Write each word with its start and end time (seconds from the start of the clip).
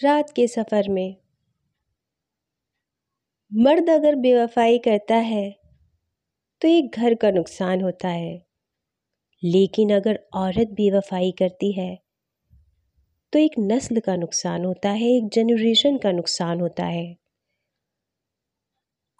रात 0.00 0.30
के 0.36 0.46
सफ़र 0.46 0.88
में। 0.88 1.16
मर्द 3.52 3.90
अगर 3.90 4.14
बेवफाई 4.16 4.78
करता 4.78 5.14
है 5.16 5.50
तो 6.62 6.68
एक 6.68 6.96
घर 6.96 7.14
का 7.14 7.30
नुकसान 7.30 7.80
होता 7.80 8.08
है। 8.08 8.34
लेकिन 9.42 9.92
अगर 9.94 10.18
औरत 10.34 10.68
बेवफाई 10.70 11.30
करती 11.38 11.70
है 11.72 11.94
तो 13.32 13.38
एक 13.38 13.58
नस्ल 13.60 14.00
का 14.00 14.16
नुकसान 14.16 14.64
होता 14.64 14.90
है, 14.90 15.08
एक 15.08 15.28
जनरेशन 15.28 15.96
का 15.98 16.12
नुकसान 16.12 16.60
होता 16.60 16.84
है। 16.84 17.16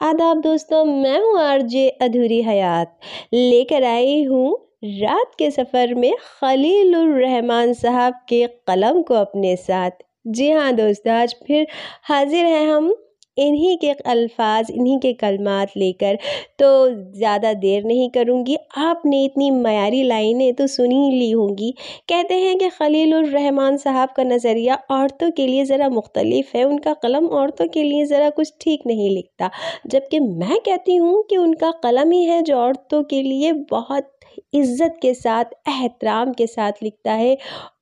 आदाब 0.00 0.40
दोस्तों, 0.40 0.84
मैं 0.84 1.18
हूँ 1.20 1.40
आरजे 1.40 1.88
अधूरी 2.02 2.40
हयात। 2.42 2.98
लेकर 3.34 3.84
आई 3.86 4.22
हूँ 4.24 4.54
रात 4.84 5.34
के 5.38 5.50
सफ़र 5.50 5.94
में 5.94 6.12
खलीलुर 6.20 7.20
रहमान 7.20 7.72
साहब 7.74 8.14
के 8.28 8.46
कलम 8.66 9.02
को 9.02 9.14
अपने 9.16 9.54
साथ। 9.58 10.02
जी 10.24 10.50
हाँ 10.50 10.72
दोस्तों 10.72 11.12
आज 11.12 11.34
फिर 11.46 11.66
हाजिर 12.04 12.46
हैं 12.46 12.66
हम। 12.68 12.92
इन्हीं 13.36 13.76
के 13.78 13.90
अल्फाज, 13.90 14.70
इन्हीं 14.70 14.98
के 15.00 15.12
कलमात 15.12 15.70
लेकर 15.76 16.18
तो 16.58 16.68
ज़्यादा 17.12 17.52
देर 17.54 17.84
नहीं 17.84 18.08
करूँगी। 18.10 18.56
आपने 18.78 19.24
इतनी 19.24 19.50
मयारी 19.50 20.02
लाइनें 20.02 20.52
तो 20.54 20.66
सुनी 20.66 20.96
ही 20.96 21.18
ली 21.18 21.30
होंगी। 21.30 21.70
कहते 22.08 22.34
हैं 22.34 22.56
कि 22.58 22.68
खलीलुररहमान 22.70 23.76
साहब 23.76 24.08
का 24.16 24.24
नज़रिया 24.24 24.78
औरतों 24.90 25.30
के 25.30 25.46
लिए 25.46 25.64
ज़रा 25.64 25.88
मुख्तलिफ़ 25.88 26.56
है। 26.56 26.64
उनका 26.64 26.94
कलम 27.02 27.26
औरतों 27.28 27.66
के 27.68 27.82
लिए 27.82 28.04
ज़रा 28.06 28.30
कुछ 28.30 28.52
ठीक 28.60 28.82
नहीं 28.86 29.10
लिखता। 29.10 29.50
जबकि 29.86 30.20
मैं 30.20 30.58
कहती 30.60 30.96
हूँ 30.96 31.22
कि 31.30 31.36
उनका 31.36 31.70
कलम 31.82 32.10
ही 32.10 32.24
है 32.24 32.42
जो 32.42 32.56
औरतों 32.56 33.02
के 33.04 33.22
लिए 33.22 33.52
बहुत 33.70 34.10
इज़्ज़त 34.54 34.94
के 35.02 35.12
साथ, 35.14 35.44
एहतराम 35.68 36.32
के 36.32 36.46
साथ 36.46 36.82
लिखता 36.82 37.12
है। 37.12 37.36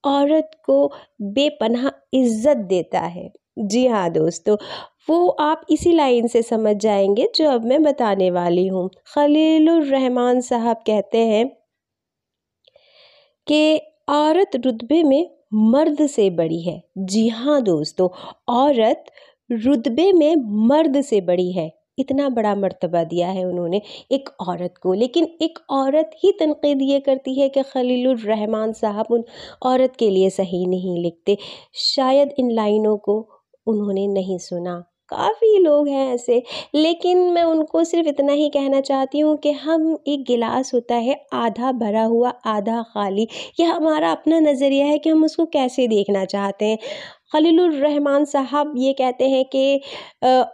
औरत 0.04 0.50
को 0.64 0.86
बेपनाह 1.22 1.90
इज़्ज़त 2.14 2.56
देता 2.68 3.00
है। 3.00 3.30
जी 3.60 3.86
हाँ 3.86 4.10
दोस्तों 4.12 4.56
वो 5.08 5.28
आप 5.28 5.60
इसी 5.70 5.92
लाइन 5.92 6.26
से 6.28 6.42
समझ 6.42 6.76
जाएँगे 6.76 7.28
जो 7.34 7.50
अब 7.50 7.64
मैं 7.64 7.82
बताने 7.82 8.30
वाली 8.30 8.66
हूँ। 8.66 8.88
खलीलुररहमान 9.14 10.40
साहब 10.40 10.76
कहते 10.76 11.18
हैं 11.18 11.50
कि 13.46 13.80
औरत 14.08 14.50
रुतबे 14.56 15.02
में 15.02 15.30
मर्द 15.54 16.06
से 16.06 16.30
बड़ी 16.30 16.62
है। 16.62 16.82
जी 16.98 17.28
हाँ 17.28 17.62
दोस्तों, 17.62 18.08
औरत 18.48 19.04
रुतबे 19.52 20.12
में 20.12 20.34
मर्द 20.68 21.00
से 21.00 21.20
बड़ी 21.20 21.52
है। 21.52 21.72
इतना 21.98 22.28
बड़ा 22.28 22.54
मर्तबा 22.54 23.04
दिया 23.04 23.28
है 23.28 23.44
उन्होंने 23.44 23.80
एक 24.12 24.28
औरत 24.40 24.74
को। 24.82 24.92
लेकिन 24.94 25.24
एक 25.42 25.58
औरत 25.70 26.10
ही 26.24 26.32
तनकीद 26.32 26.82
ये 26.82 27.00
करती 27.00 27.40
है 27.40 27.48
कि 27.48 27.62
खलीलुररहमान 27.62 28.72
साहब 28.72 29.06
उन 29.10 29.24
औरत 29.62 29.96
के 29.98 30.10
लिए 30.10 30.30
सही 30.30 30.66
नहीं 30.66 31.02
लिखते। 31.02 31.36
शायद 31.74 32.34
इन 32.38 32.50
लाइनों 32.50 32.96
को 32.98 33.18
उन्होंने 33.66 34.06
नहीं 34.06 34.38
सुना। 34.38 34.89
काफ़ी 35.10 35.58
लोग 35.58 35.88
हैं 35.88 36.06
ऐसे, 36.14 36.42
लेकिन 36.74 37.18
मैं 37.32 37.42
उनको 37.44 37.84
सिर्फ़ 37.84 38.08
इतना 38.08 38.32
ही 38.32 38.48
कहना 38.50 38.80
चाहती 38.82 39.20
हूँ 39.20 39.36
कि 39.38 39.52
हम 39.54 39.96
एक 40.08 40.24
गिलास 40.26 40.72
होता 40.74 40.94
है, 40.96 41.16
आधा 41.34 41.72
भरा 41.74 42.02
हुआ, 42.04 42.30
आधा 42.46 42.82
खाली। 42.94 43.26
यह 43.60 43.72
हमारा 43.74 44.10
अपना 44.12 44.38
नज़रिया 44.40 44.86
है 44.86 44.98
कि 44.98 45.10
हम 45.10 45.24
उसको 45.24 45.46
कैसे 45.52 45.86
देखना 45.88 46.24
चाहते 46.26 46.64
हैं। 46.66 46.78
खलीलुररहमान 47.32 48.24
साहब 48.26 48.72
ये 48.78 48.92
कहते 48.94 49.28
हैं 49.30 49.44
कि 49.54 49.80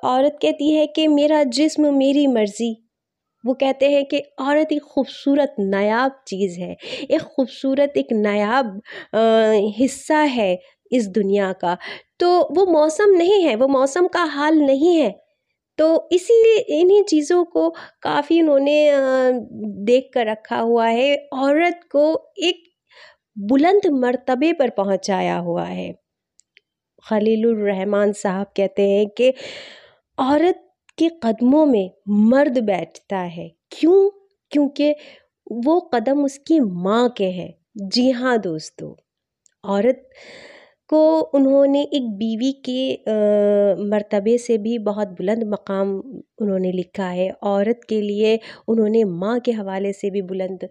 औरत 0.04 0.38
कहती 0.42 0.70
है 0.72 0.86
कि 0.88 1.06
मेरा 1.10 1.42
जिस्म 1.54 1.94
मेरी 1.96 2.26
मर्ज़ी। 2.28 2.76
वो 3.44 3.54
कहते 3.54 3.90
हैं 3.90 4.04
कि 4.06 4.18
औरत 4.40 4.72
एक 4.72 4.82
खूबसूरत, 4.84 5.54
नायाब 5.60 6.12
चीज़ 6.28 6.58
है। 6.60 6.70
एक 7.04 7.22
खूबसूरत, 7.36 7.92
एक 7.98 8.08
नायाब 8.14 8.80
हिस्सा 9.78 10.18
है। 10.32 10.58
इस 10.92 11.08
दुनिया 11.08 11.52
का। 11.52 11.76
तो 12.20 12.48
वो 12.54 12.66
मौसम 12.66 13.10
नहीं 13.10 13.44
है, 13.44 13.56
वो 13.56 13.68
मौसम 13.68 14.06
का 14.06 14.24
हाल 14.24 14.58
नहीं 14.58 14.96
है। 14.96 15.22
तो 15.78 16.08
इसीलिए 16.12 16.80
इन्हीं 16.80 17.02
चीज़ों 17.04 17.44
को 17.44 17.70
काफ़ी 18.02 18.42
उन्होंने 18.42 18.92
देख 19.84 20.10
कर 20.14 20.26
रखा 20.26 20.58
हुआ 20.58 20.86
है, 20.88 21.28
औरत 21.32 21.80
को 21.92 22.32
एक 22.38 22.62
बुलंद 23.38 23.86
मर्तबे 23.86 24.52
पर 24.52 24.70
पहुँचाया 24.70 25.38
हुआ 25.38 25.64
है। 25.64 25.98
रहमान 27.12 28.12
साहब 28.12 28.46
कहते 28.56 28.90
हैं 28.90 29.08
कि 29.08 29.34
औरत 30.18 30.62
के 30.98 31.08
कदमों 31.08 31.66
में 31.66 31.90
मर्द 32.08 32.58
बैठता 32.58 33.18
है। 33.18 33.52
क्यों? 33.72 34.10
क्योंकि 34.50 34.94
वो 35.52 35.80
कदम 35.80 36.24
उसकी 36.24 36.60
माँ 36.60 37.08
के 37.08 37.24
हैं। 37.24 37.54
जी 37.78 38.10
हाँ 38.10 38.38
दोस्तों, 38.38 38.94
औरत 39.64 40.10
को 40.90 40.98
उन्होंने 41.34 41.82
एक 41.84 42.08
बीवी 42.18 42.50
के 42.68 43.84
मर्तबे 43.84 44.36
से 44.38 44.56
भी 44.58 44.78
बहुत 44.80 45.08
बुलंद 45.10 45.44
मकाम 45.44 45.90
उन्होंने 46.40 46.72
लिखा 46.72 47.06
है। 47.08 47.28
औरत 47.44 47.80
के 47.88 48.00
लिए 48.00 48.38
उन्होंने 48.68 49.02
माँ 49.04 49.38
के 49.40 49.52
हवाले 49.52 49.92
से 49.92 50.10
भी 50.10 50.22
बुलंद 50.24 50.68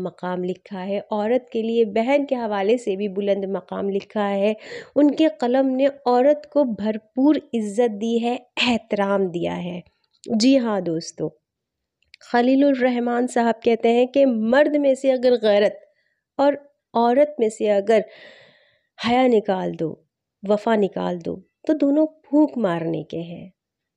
मकाम 0.00 0.44
लिखा 0.44 0.78
है। 0.80 1.00
औरत 1.12 1.46
के 1.52 1.62
लिए 1.62 1.84
बहन 1.92 2.24
के 2.24 2.34
हवाले 2.36 2.76
से 2.78 2.96
भी 2.96 3.08
बुलंद 3.10 3.44
मकाम 3.56 3.88
लिखा 3.90 4.24
है। 4.24 4.54
उनके 4.96 5.28
कलम 5.40 5.66
ने 5.72 5.86
औरत 6.08 6.48
को 6.52 6.64
भरपूर 6.66 7.40
इज़्ज़त 7.54 7.90
दी 7.92 8.18
है, 8.18 8.34
एहतराम 8.60 9.28
दिया 9.28 9.54
है। 9.54 9.82
जी 10.24 10.56
हाँ 10.58 10.80
दोस्तों, 10.82 11.28
खलीलुररहमान 12.22 13.26
साहब 13.28 13.60
कहते 13.64 13.88
हैं 13.90 14.06
कि 14.08 14.24
मर्द 14.24 14.76
में 14.78 14.94
से 14.94 15.10
अगर 15.10 15.36
गैरत 15.38 15.80
और 16.38 16.58
औरत 16.94 17.36
में 17.40 17.48
से 17.50 17.68
अगर 17.70 18.04
हया 18.98 19.26
निकाल 19.26 19.74
दो, 19.74 19.88
वफ़ा 20.42 20.74
निकाल 20.76 21.18
दो 21.18 21.34
तो 21.66 21.74
दोनों 21.74 22.06
फूंक 22.26 22.56
मारने 22.58 23.02
के 23.02 23.16
हैं। 23.18 23.52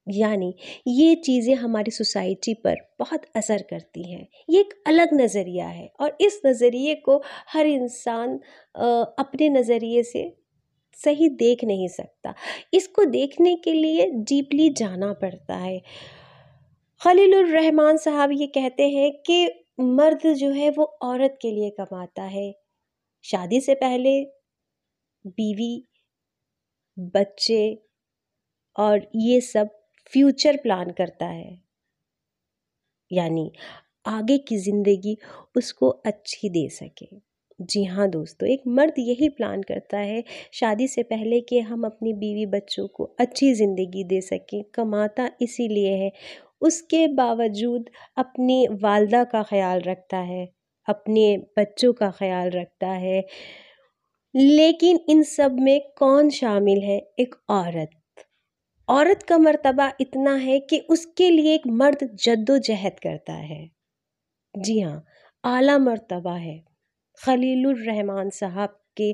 यानी 0.07 0.53
ये 0.87 1.13
चीज़ें 1.15 1.53
हमारी 1.55 1.91
सोसाइटी 1.91 2.53
पर 2.55 2.75
बहुत 2.99 3.25
असर 3.35 3.61
करती 3.69 4.11
हैं। 4.11 4.27
ये 4.49 4.59
एक 4.59 4.73
अलग 4.87 5.13
नज़रिया 5.13 5.67
है 5.67 5.89
और 5.99 6.17
इस 6.21 6.39
नज़रिए 6.45 6.95
को 7.05 7.21
हर 7.49 7.67
इंसान 7.67 8.39
अपने 8.75 9.49
नज़रिए 9.49 10.03
से 10.03 10.23
सही 10.97 11.29
देख 11.35 11.63
नहीं 11.63 11.87
सकता। 11.87 12.33
इसको 12.73 13.05
देखने 13.07 13.55
के 13.55 13.73
लिए 13.73 14.09
डीपली 14.11 14.69
जाना 14.73 15.11
पड़ता 15.13 15.55
है। 15.55 15.79
खलीलुररहमान 17.01 17.97
साहब 17.97 18.31
ये 18.31 18.47
कहते 18.49 18.89
हैं 18.89 19.11
कि 19.21 19.45
मर्द 19.79 20.27
जो 20.33 20.49
है 20.51 20.69
वो 20.69 20.83
औरत 21.03 21.37
के 21.41 21.51
लिए 21.51 21.69
कमाता 21.79 22.23
है। 22.23 22.51
शादी 23.25 23.61
से 23.61 23.73
पहले 23.75 24.21
बीवी, 25.25 25.73
बच्चे 26.97 27.61
और 28.75 29.07
ये 29.17 29.39
सब 29.43 29.69
फ्यूचर 30.13 30.57
प्लान 30.57 30.89
करता 30.93 31.25
है। 31.27 31.61
यानी 33.11 33.51
आगे 34.07 34.37
की 34.39 34.57
ज़िंदगी 34.59 35.17
उसको 35.55 35.89
अच्छी 36.05 36.49
दे 36.49 36.67
सके। 36.71 37.07
जी 37.59 37.83
हाँ 37.85 38.07
दोस्तों, 38.09 38.47
एक 38.49 38.61
मर्द 38.69 38.93
यही 38.99 39.29
प्लान 39.31 39.61
करता 39.63 39.97
है, 39.99 40.23
शादी 40.53 40.87
से 40.87 41.03
पहले 41.05 41.39
कि 41.43 41.59
हम 41.61 41.83
अपनी 41.85 42.13
बीवी 42.15 42.45
बच्चों 42.49 42.87
को 42.89 43.03
अच्छी 43.19 43.53
ज़िंदगी 43.55 44.03
दे 44.05 44.21
सकें, 44.23 44.63
कमाता 44.75 45.29
इसीलिए 45.41 45.93
है। 45.95 46.11
उसके 46.61 47.07
बावजूद 47.15 47.89
अपनी 48.17 48.67
वालदा 48.83 49.23
का 49.25 49.43
ख्याल 49.43 49.81
रखता 49.81 50.17
है, 50.19 50.47
अपने 50.87 51.37
बच्चों 51.59 51.93
का 51.93 52.09
ख्याल 52.11 52.49
रखता 52.51 52.87
है। 52.87 53.21
लेकिन 54.35 54.99
इन 55.09 55.23
सब 55.23 55.57
में 55.59 55.81
कौन 55.97 56.29
शामिल 56.29 56.81
है 56.83 56.97
एक 57.19 57.35
औरत? 57.49 57.89
औरत 58.87 59.23
का 59.23 59.37
मर्तबा 59.37 59.91
इतना 60.01 60.35
है 60.35 60.59
कि 60.59 60.79
उसके 60.89 61.29
लिए 61.31 61.55
एक 61.55 61.67
मर्द 61.67 62.09
जद्दोजहद 62.25 62.99
करता 63.03 63.33
है। 63.33 63.69
जी 64.55 64.79
हाँ 64.81 65.03
आला 65.43 65.77
मर्तबा 65.79 66.35
है। 66.35 66.57
खलीलुर 67.19 67.77
रहमान 67.77 68.29
साहब 68.29 68.79
के 68.97 69.13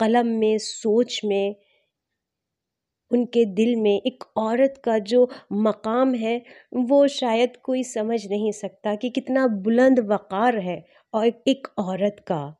कलम 0.00 0.26
में, 0.26 0.58
सोच 0.58 1.20
में, 1.24 1.56
उनके 3.10 3.44
दिल 3.46 3.76
में 3.76 4.02
एक 4.02 4.24
औरत 4.36 4.82
का 4.84 4.98
जो 4.98 5.28
मकाम 5.52 6.14
है, 6.14 6.42
वो 6.74 7.08
शायद 7.08 7.56
कोई 7.64 7.84
समझ 7.84 8.26
नहीं 8.26 8.52
सकता 8.52 8.94
कि 8.94 9.10
कितना 9.10 9.46
बुलंद 9.48 10.00
वक़ार 10.00 10.58
है 10.58 10.84
और 11.14 11.26
एक 11.48 11.68
औरत 11.78 12.24
का। 12.28 12.57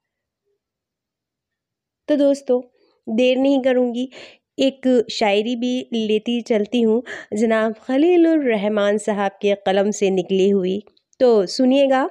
तो 2.09 2.17
दोस्तों, 2.17 2.61
देर 3.07 3.39
नहीं 3.39 3.61
करूँगी। 3.63 4.11
एक 4.59 5.07
शायरी 5.11 5.55
भी 5.57 5.89
लेती 5.93 6.41
चलती 6.41 6.81
हूँ, 6.83 7.03
जनाब 7.35 7.75
खलीलुररहमान 7.87 8.99
साहब 8.99 9.33
के 9.43 9.55
कलम 9.67 9.91
से 9.91 10.11
निकली 10.11 10.49
हुई। 10.51 10.83
तो 11.21 11.47
सुनिएगा, 11.47 12.09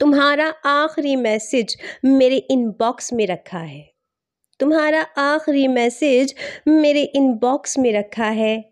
तुम्हारा 0.00 0.48
आखिरी 0.66 1.16
मैसेज 1.16 1.76
मेरे 2.04 2.36
इनबॉक्स 2.50 3.12
में 3.12 3.26
रखा 3.26 3.58
है। 3.58 3.84
तुम्हारा 4.60 5.00
आखिरी 5.18 5.66
मैसेज 5.68 6.34
मेरे 6.68 7.02
इनबॉक्स 7.16 7.78
में 7.78 7.92
रखा 7.92 8.28
है। 8.32 8.64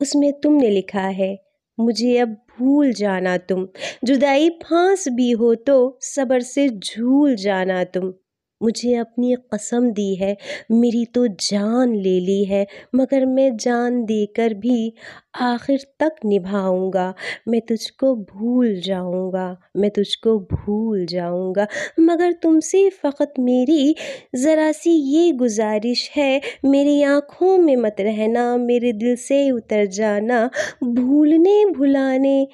उसमें 0.00 0.32
तुमने 0.40 0.70
लिखा 0.70 1.06
है, 1.12 1.36
मुझे 1.78 2.18
अब 2.18 2.36
भूल 2.58 2.92
जाना 2.92 3.36
तुम। 3.38 3.66
जुदाई 4.04 4.50
फांस 4.62 5.08
भी 5.08 5.30
हो 5.30 5.54
तो 5.54 5.98
सबर 6.02 6.40
से 6.40 6.68
झूल 6.68 7.34
जाना 7.36 7.82
तुम। 7.84 8.12
मुझे 8.60 8.94
अपनी 8.94 9.34
कसम 9.54 9.90
दी 9.92 10.14
है, 10.14 10.36
मेरी 10.70 11.04
तो 11.04 11.26
जान 11.26 11.94
ले 11.94 12.18
ली 12.20 12.44
है, 12.44 12.66
मगर 12.94 13.26
मैं 13.26 13.56
जान 13.56 14.04
देकर 14.04 14.54
भी 14.54 14.92
आखिर 15.40 15.80
तक 16.00 16.16
निभाऊँगा। 16.24 17.14
मैं 17.48 17.60
तुझको 17.60 18.14
भूल 18.16 18.74
जाऊँगा, 18.80 19.46
मैं 19.76 19.90
तुझको 19.90 20.38
भूल 20.52 21.04
जाऊँगा। 21.06 21.66
मगर 22.00 22.32
तुमसे 22.32 22.88
फ़कत 22.90 23.34
मेरी 23.38 23.94
ज़रा 24.36 24.70
सी 24.72 24.90
ये 24.90 25.30
गुजारिश 25.32 26.10
है, 26.16 26.40
मेरी 26.64 27.02
आँखों 27.02 27.56
में 27.58 27.76
मत 27.76 27.96
रहना, 28.00 28.56
मेरे 28.56 28.92
दिल 28.92 29.16
से 29.16 29.50
उतर 29.50 29.86
जाना 29.86 30.50
भूलने 30.84 31.64
भुलाने 31.72 32.46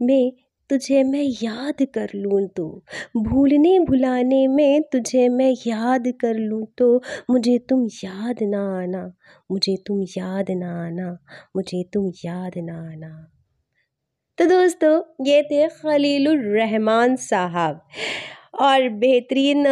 में 0.00 0.32
तुझे 0.72 1.02
मैं 1.02 1.22
याद 1.22 1.82
कर 1.82 2.10
लूँ 2.14 2.48
तो 2.48 2.84
भूलने 3.16 3.78
भुलाने 3.78 4.46
में 4.48 4.82
तुझे 4.82 5.28
मैं 5.28 5.54
याद 5.66 6.04
कर 6.20 6.34
लूँ 6.34 6.66
तो 6.78 7.02
मुझे 7.30 7.58
तुम 7.58 7.86
याद 8.04 8.36
ना 8.42 8.82
आना, 8.82 9.12
मुझे 9.50 9.76
तुम 9.86 10.02
याद 10.02 10.50
ना 10.50 10.86
आना, 10.86 11.18
मुझे 11.56 11.84
तुम 11.92 12.08
याद 12.24 12.52
ना 12.56 12.92
आना। 12.92 13.32
तो 14.38 14.46
दोस्तों, 14.46 15.24
ये 15.26 15.42
थे 15.42 15.68
खलीलुर 15.68 16.38
रहमान 16.38 17.16
साहब। 17.16 17.80
और 18.60 18.88
बेहतरीन 18.88 19.64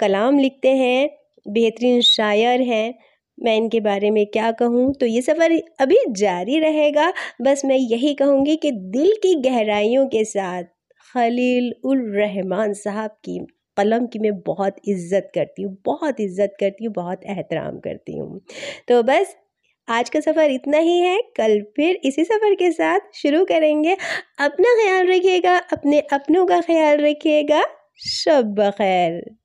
कलाम 0.00 0.38
लिखते 0.38 0.76
हैं, 0.76 1.10
बेहतरीन 1.48 2.00
शायर 2.00 2.60
हैं। 2.60 2.94
मैं 3.38 3.56
इनके 3.56 3.80
बारे 3.80 4.10
में 4.10 4.24
क्या 4.26 4.50
कहूँ? 4.52 4.92
तो 4.94 5.06
ये 5.06 5.20
सफ़र 5.22 5.52
अभी 5.80 5.96
जारी 6.10 6.58
रहेगा। 6.60 7.12
बस 7.42 7.62
मैं 7.64 7.76
यही 7.76 8.14
कहूँगी 8.14 8.56
कि 8.56 8.70
दिल 8.72 9.12
की 9.22 9.34
गहराइयों 9.42 10.06
के 10.08 10.24
साथ 10.24 10.64
खलील 11.14 11.72
उर 11.84 11.98
रहमान 12.16 12.72
साहब 12.74 13.10
की 13.24 13.38
कलम 13.76 14.06
की 14.06 14.18
मैं 14.18 14.32
बहुत 14.40 14.76
इज़्ज़त 14.88 15.30
करती 15.34 15.62
हूँ, 15.62 15.76
बहुत 15.86 16.20
इज़्ज़त 16.20 16.56
करती 16.60 16.84
हूँ, 16.84 16.92
बहुत 16.94 17.20
एहतराम 17.26 17.78
करती 17.78 18.16
हूँ। 18.18 18.40
तो 18.88 19.02
बस 19.02 19.34
आज 19.88 20.10
का 20.10 20.20
सफ़र 20.20 20.50
इतना 20.50 20.78
ही 20.78 20.98
है। 21.00 21.18
कल 21.36 21.60
फिर 21.76 22.00
इसी 22.04 22.24
सफ़र 22.24 22.54
के 22.54 22.70
साथ 22.72 23.12
शुरू 23.14 23.44
करेंगे। 23.44 23.96
अपना 24.40 24.74
ख्याल 24.76 25.06
रखिएगा, 25.08 25.56
अपने 25.72 26.00
अपनों 26.12 26.46
का 26.46 26.60
ख्याल 26.60 27.00
रखिएगा। 27.00 27.62
शब 28.06 28.60
खैर। 28.78 29.43